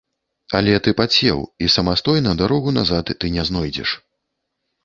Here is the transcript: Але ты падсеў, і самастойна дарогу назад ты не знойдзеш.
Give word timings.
Але 0.59 0.71
ты 0.85 0.93
падсеў, 1.01 1.43
і 1.65 1.69
самастойна 1.75 2.31
дарогу 2.41 2.75
назад 2.81 3.15
ты 3.21 3.33
не 3.37 3.43
знойдзеш. 3.51 3.89